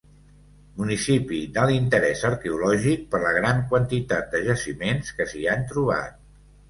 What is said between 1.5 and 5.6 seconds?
d'alt interés arqueològic per la gran quantitat de jaciments que s'hi